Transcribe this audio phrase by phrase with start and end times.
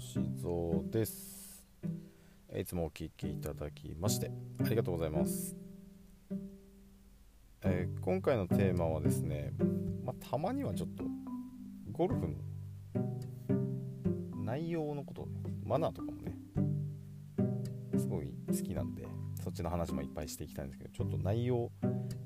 [0.00, 1.66] しぞです。
[2.56, 4.30] いつもお聴きいただきまして
[4.64, 5.54] ありがとうございます、
[7.62, 9.52] えー、今回のテーマはですね、
[10.04, 11.04] まあ、たまにはちょっと
[11.92, 12.34] ゴルフの
[14.42, 15.28] 内容のこと
[15.64, 16.36] マナーとかもね
[17.96, 19.06] すごい好きなんで
[19.44, 21.70] そっちの話もいっぱいしていきたいんですけどちょっと内容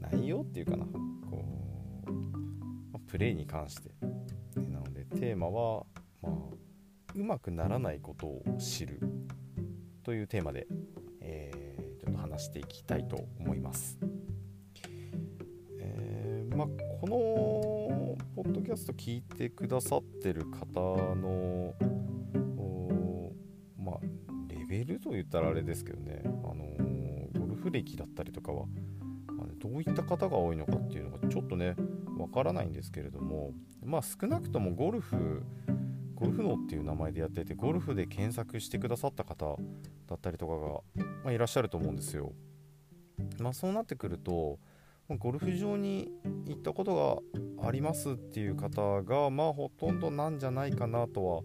[0.00, 1.44] 内容っていうかなこ
[2.06, 2.18] う、ま
[2.94, 3.90] あ、プレーに関して。
[4.56, 5.84] なのでテーマは
[6.22, 6.53] まあ
[7.16, 9.00] うまくならないことを知る
[10.02, 10.66] というテーマで、
[11.20, 13.98] えー、ちょっと話していきたいと思います。
[15.78, 16.66] えー、まあ、
[17.00, 21.74] このポッドキャスト聞いてくださってる方の
[23.78, 23.98] まあ、
[24.48, 28.64] レベルと言ったらあれですけどね、あのー、ゴルフ歴だったりとかは
[29.64, 31.74] どういった方が多いのかっていうのがちょっとね
[32.18, 35.42] わからないんですけれどもまあ少なくともゴルフ
[36.14, 39.56] ゴルフ脳っていう名前でやっててゴルフで検索してくださった方
[40.06, 42.32] だったりとかが、まあ、いらっしゃると思うんですよ。
[43.38, 44.58] まあ、そうなってくると
[45.08, 46.10] ゴルフ場に
[46.46, 47.22] 行ったこと
[47.58, 51.40] がありますっていう方がまあほとんどなんじゃないかなとは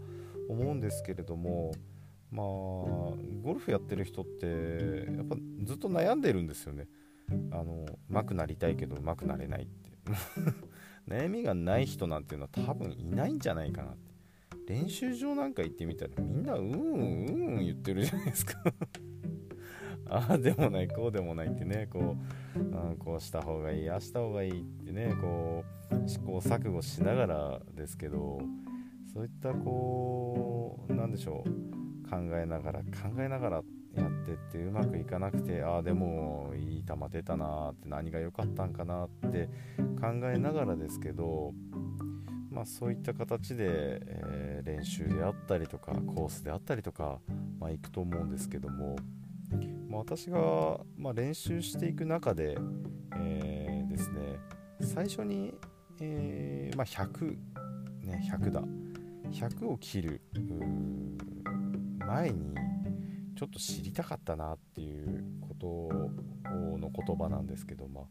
[0.47, 1.71] 思うんですけれども
[2.31, 4.45] まあゴルフやってる人って
[5.15, 6.87] やっぱずっと悩んでるんですよね。
[7.51, 9.91] あの上手くなりたいけど上手くなれないって
[11.07, 14.11] 悩みがない人なんていうのは多分いないんじゃないかなって
[14.69, 18.61] 練習場なんか行ってみたらみんなうんうん言ってるじゃないですか。
[20.11, 22.15] ああでもないこうでもないってねこ
[22.55, 22.61] う、う
[22.93, 28.39] ん、こうした方がいいああした方がいいってねこう試行錯誤しながらですけど
[29.11, 32.85] そういったこうなんでしょう考えながら考
[33.19, 33.63] えながら
[33.95, 39.47] やってってうまくいかなくてああでもいい球出たなって何が良かったんかなって
[39.99, 41.53] 考えながらですけど
[42.51, 47.19] まあ、そういった形で、えー、練習であったりとかコースであったりとか、
[47.59, 48.95] まあ、行くと思うんですけども、
[49.87, 52.57] まあ、私が、ま、練習していく中で、
[53.15, 54.39] えー、ですね
[54.81, 55.53] 最初に、
[56.01, 57.37] えー、ま、100、
[58.03, 58.63] ね、100だ
[59.31, 60.21] 100を切る
[62.07, 62.55] 前に
[63.35, 65.67] ちょっと知りたかったなっていうこと
[66.77, 68.03] の言葉なんですけど、まあ、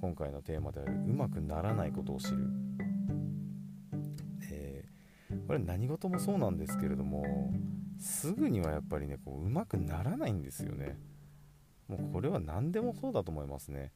[0.00, 2.63] 今回のテーマであるうまくならないことを知る。
[5.46, 7.52] これ何事もそうなんですけれども
[7.98, 10.98] すぐにはやっぱりねこう上手くならないんですよね。
[11.88, 13.92] もうこれは何でもそうだと思いますね。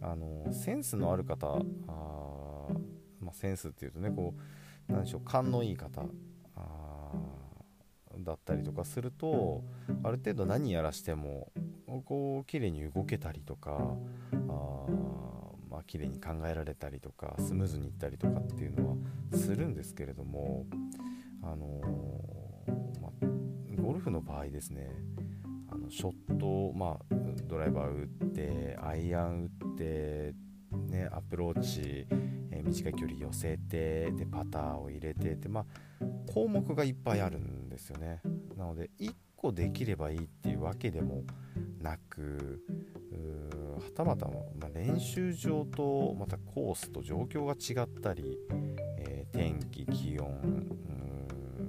[0.00, 1.56] あのセンスのある方
[1.88, 2.68] あ、
[3.20, 4.34] まあ、センスっていうとねこ
[4.88, 6.02] う何でしょう勘のいい方
[8.18, 9.64] だったりとかすると
[10.02, 11.52] ある程度何やらしても
[12.04, 13.96] こう綺麗に動けたりとか
[14.48, 14.86] あ
[15.76, 18.96] まあ綺麗に考えられたりとかスムーズにいったりとかっていうのは
[19.34, 20.64] するんですけれども
[21.42, 24.90] あのー、まあ、ゴルフの場合ですね
[25.70, 27.14] あのショット、まあ、
[27.46, 30.34] ドライバー打ってアイアン打って、
[30.88, 32.06] ね、アプローチ、
[32.50, 35.64] えー、短い距離寄せてでパターを入れてって、まあ、
[36.32, 38.22] 項目がいっぱいあるんですよね。
[38.56, 41.22] なので1個できればいいっていうわけでも
[41.82, 42.62] なく
[43.76, 44.32] はたまた、ま
[44.62, 48.38] あ、練習場とまたコースと状況が違ったり、
[48.98, 50.66] えー、天気気温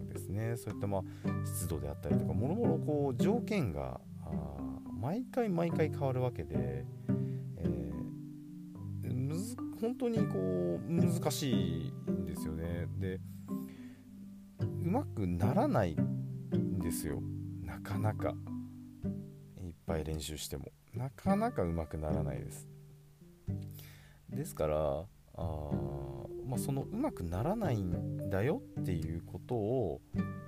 [0.10, 0.56] ですね。
[0.58, 1.02] そういったまあ
[1.46, 4.00] 湿度であったりとかもろもろこう条件が
[5.00, 6.86] 毎回毎回変わるわけで、
[7.58, 12.88] えー、むず本当にこう難しいんですよね。
[12.98, 13.20] で
[14.60, 17.22] うまくならないんですよ。
[17.62, 18.34] なかなか。
[19.88, 22.68] ぱい練習してもなかなかうまくならないです。
[24.30, 25.06] ですから
[25.36, 25.62] あ、
[26.46, 30.02] まあ、そのうまくならないんだよっていうことを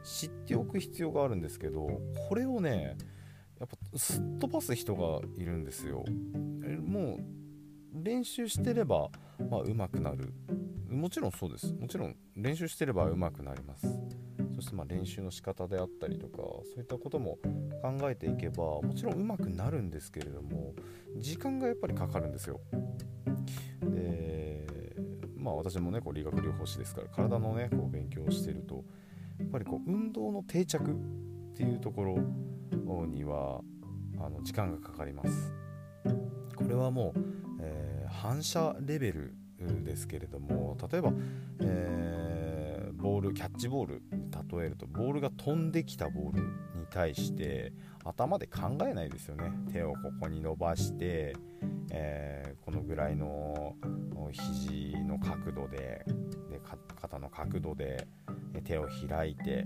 [0.04, 1.88] 知っておく必要があるんですけど
[2.28, 2.98] これをね
[3.60, 6.04] やっぱすっ飛ばす人がいるんですよ。
[6.86, 7.20] もう
[7.94, 9.10] 練習してれば、
[9.50, 10.34] まあ、上手くなる。
[10.90, 11.74] もちろんそうです。
[11.74, 13.88] もちろん練習してれば上手くなります。
[14.60, 17.38] そしてま練習の仕方であったりとかそういったことも
[17.82, 20.74] 考えていけばもちろん上手くなるんですけれども
[21.16, 22.60] 時間がやっぱりかかるんですよ。
[23.82, 24.68] で
[25.38, 28.84] まあ私もねこう理学療法士ですから体のねこう勉強をしてると
[29.40, 30.96] やっぱりこう運動の定着っ
[31.56, 33.62] ていうところには
[34.20, 35.54] あの時間がかかります。
[36.58, 37.20] これはもう、
[37.62, 39.34] えー、反射レベル
[39.86, 41.14] ですけれども例えば、
[41.62, 42.39] えー、
[43.00, 44.02] ボールキャッチボール
[44.60, 47.72] 例えるとボールが飛んできたボールに対して
[48.04, 49.52] 頭で考えないですよね。
[49.72, 51.36] 手をここに伸ばして、
[51.92, 53.76] えー、このぐらいの
[54.32, 56.06] 肘の角度で
[56.50, 56.60] で
[57.02, 58.08] 肩の角度で、
[58.64, 59.66] 手を開いて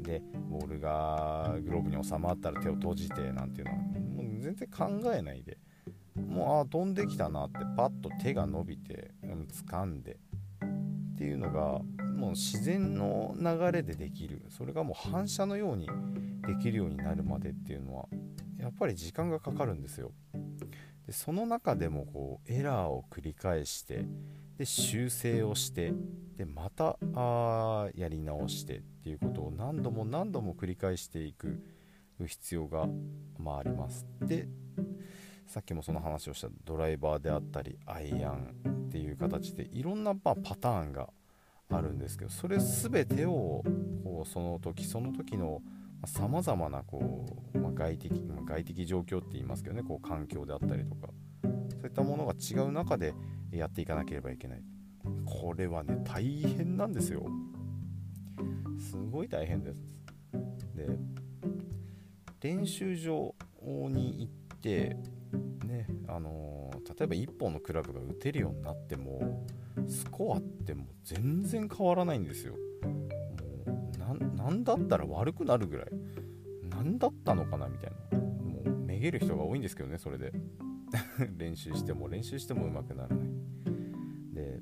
[0.00, 5.58] でボールがグローブに収まったら手を閉じてなんていうのはもう全然考えないで
[6.16, 10.18] もうあ飛んできたなってパッと手が伸びて掴んで
[11.12, 11.80] っていうのが
[12.14, 14.42] もう自然の流れでできる。
[14.48, 15.88] それがもう反射のように
[16.46, 18.06] できるようになるまでっていうのは
[18.58, 20.12] やっぱり時間がかかるんですよ。
[21.06, 24.04] でその中でもこうエラーを繰り返して
[24.56, 25.92] で修正をして
[26.36, 31.60] でまたあやり直してっていうことを何度も何度も繰り返していく
[32.24, 32.86] 必要が、
[33.38, 34.06] まあ、あります。
[34.20, 34.46] で
[35.46, 41.10] さっきもその話をしたドライバーであったりアイアンっていう形でいろんなまパターンが
[41.72, 43.62] あるんですけどそれ全てを
[44.04, 45.62] こうその時その時の
[46.04, 51.08] さまざまなこう、まあ、外的、ま外的状況って言いますけどねこう環境であったりとか
[51.42, 51.48] そ
[51.82, 53.14] ういったものが違う中で
[53.52, 54.62] やっていかなければいけない。
[55.24, 57.26] これはね大変なんですよ。
[58.78, 59.82] すごい大変です。
[60.74, 60.88] で
[62.40, 63.34] 練習場
[63.88, 64.96] に行って
[65.64, 69.44] ねあのー、例えば1本のクラブが打てるようになっても
[69.86, 72.54] スコアってもう全然変わらないんですよ。
[72.54, 75.86] もう何だったら悪くなるぐらい。
[76.70, 78.18] 何だったのかなみたいな。
[78.18, 80.32] もうめげる人が多いんですけどねそれで。
[81.36, 83.28] 練習しても練習しても上手くならない。
[84.34, 84.60] で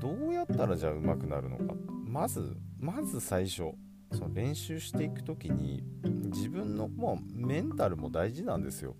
[0.00, 1.74] どうやったらじゃあ上手くなるのか。
[2.06, 3.72] まずまず最初
[4.12, 5.82] その練習していく時に
[6.26, 8.96] 自分のもうメンタルも大事なんですよ。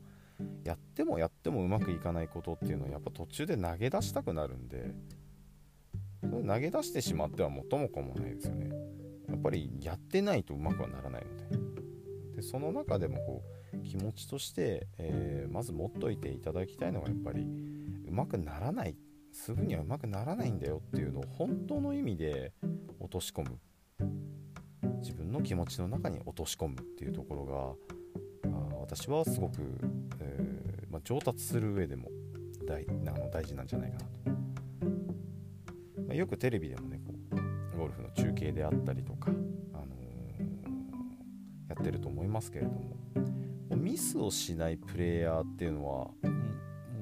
[0.65, 4.95] やってもやってもうまくいかないことっていうのはやっぱ途中で投げ出したくなるんで
[6.23, 8.71] 投げ出してしまっては元も子もないですよね。
[9.29, 12.37] やっぱりやってないとうまくはならないので。
[12.37, 13.43] でその中でもこ
[13.75, 17.43] う気持ちとして、えー、まず持っといていただきたいのがやっぱり
[18.07, 18.97] うまくならない
[19.33, 22.53] すぐにはうまくならないんだよっていうのを本当の意味で
[23.01, 23.59] 落とし込む。
[25.01, 27.99] 自分の気持ちの中に落とし込むっていうところが
[28.83, 29.63] 私はすごく、
[30.21, 30.39] え、
[31.05, 32.09] 上達する上でも
[32.67, 34.41] 大あの大事なんじゃないかなと、
[36.07, 37.15] まあ、よくテレビでもねこ
[37.75, 42.97] うゴルフの中継であったりとか、あのー、やってると思いますけれども
[43.77, 46.11] ミスをしないプレイヤーっていうのは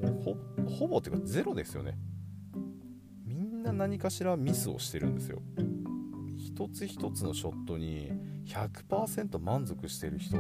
[0.01, 1.99] もうほぼっていうかゼロですよね。
[3.27, 5.43] みんな何かしらミスをしてるんですよ。
[6.39, 8.13] 一つ一つのショットに
[8.47, 10.39] 100%満足してる人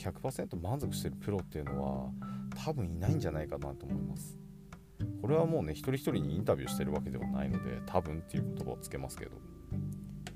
[0.00, 2.10] 100%満足してるプロっていうのは
[2.64, 4.38] 多分いないんじゃないかなと思います。
[5.20, 9.32] これはもうね一人一人にインタビューしてるわけではないので多分っていう言葉をつけますけど。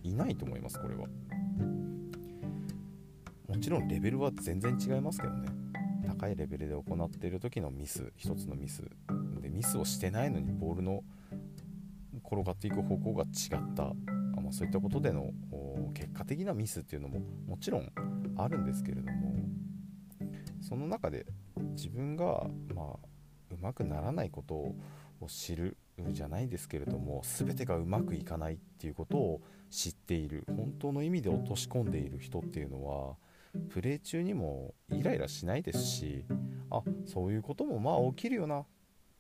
[0.03, 1.07] いないと思いますこれは。
[3.49, 5.49] もちろんレベルは全然違いますけどね。
[6.07, 8.83] 高いレベルで行っている時のミス一つのミス
[9.41, 11.03] でミスをしてないのにボールの
[12.25, 13.95] 転がっていく方向が違った。
[14.45, 15.33] ま、そういったことでの
[15.95, 17.91] 結果的なミスっていうのももちろん
[18.37, 19.35] あるんですけれども
[20.67, 21.27] その中で
[21.77, 22.85] 自分がまあ
[23.51, 24.75] うまくならないことを
[25.29, 25.77] 知る
[26.11, 29.41] じゃないですけれども全てがうまくいかないっていうことを
[29.71, 33.15] 知っている本当の意味で落とし込んでいる人っていうのは
[33.69, 36.25] プレー中にもイライラしないですし
[36.71, 38.67] あそういうこともまあ起きるよなっ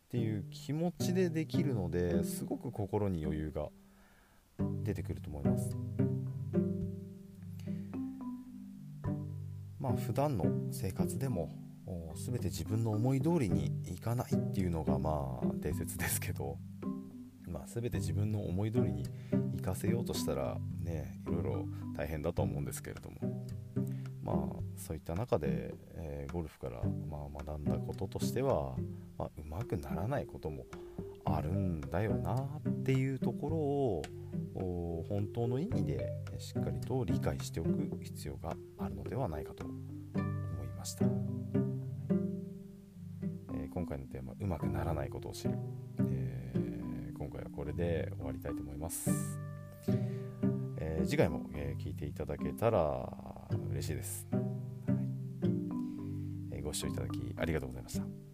[0.08, 3.68] ていう気持ちでできるのですごく心に余裕が
[4.82, 5.76] 出てくると思います。
[9.84, 11.50] まあ普段の生活でも
[12.14, 16.56] 全て自分の思い通りにいかないっていうのがまあ定説ですけど、
[17.46, 19.04] まあ、全て自分の思い通りに
[19.58, 21.64] 行かせようとしたらねいろいろ
[21.94, 23.44] 大変だと思うんですけれども。
[24.22, 28.74] まあそういった中で、えー、ゴルフから、まあ、学んだこととしては、
[29.18, 30.64] まあ、うまくならないことも
[31.26, 34.02] あるんだよなっていうところを
[34.60, 39.74] 本当の意味でしっかりと理解しておく必要があるのではないかと思
[40.64, 45.54] いました、えー、今回のテーマ「うまくならないことを知る」
[45.98, 49.10] えー、今回はこれで終わりたいと思います、
[50.78, 53.10] えー、次回も、え聞いていただけたら
[53.70, 54.42] 嬉しいです、はい。
[56.52, 58.33] えご視聴いただきありがとうございました。